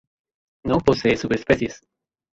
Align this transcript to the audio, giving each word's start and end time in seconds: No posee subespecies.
No 0.63 0.79
posee 0.79 1.15
subespecies. 1.15 1.79